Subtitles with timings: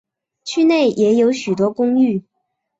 [0.43, 2.23] 区内也有许多公寓。